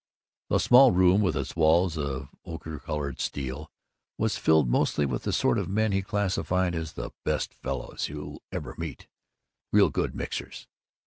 [0.49, 3.69] The small room, with its walls of ocher colored steel,
[4.17, 8.41] was filled mostly with the sort of men he classified as the Best Fellows You'll
[8.51, 9.07] Ever Meet
[9.71, 10.65] Real Good Mixers.